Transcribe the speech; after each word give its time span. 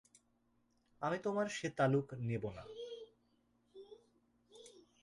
আমি 1.01 1.17
তোমার 1.17 1.47
সে 1.47 1.67
তালুক 1.69 2.07
নেব 2.19 2.43
না। 2.49 2.63